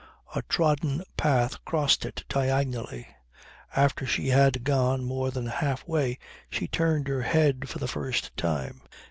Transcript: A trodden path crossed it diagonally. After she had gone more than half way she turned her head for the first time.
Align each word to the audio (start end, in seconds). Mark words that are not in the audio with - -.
A 0.35 0.41
trodden 0.49 1.03
path 1.15 1.63
crossed 1.63 2.05
it 2.05 2.23
diagonally. 2.27 3.05
After 3.75 4.03
she 4.07 4.29
had 4.29 4.63
gone 4.63 5.03
more 5.03 5.29
than 5.29 5.45
half 5.45 5.87
way 5.87 6.17
she 6.49 6.67
turned 6.67 7.07
her 7.07 7.21
head 7.21 7.69
for 7.69 7.77
the 7.77 7.87
first 7.87 8.35
time. 8.35 8.81